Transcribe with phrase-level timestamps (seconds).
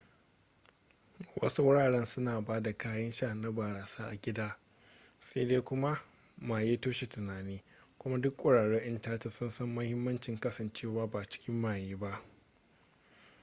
[1.41, 4.55] wasu wuraren suna ba da kayan sha na barasa a gidan
[5.19, 6.01] sai dai kuma
[6.37, 7.63] maye toshe tunani
[7.97, 12.23] kuma duk ƙwararrun 'yan caca sun san mahimmancin kasancewa ba cikin maye ba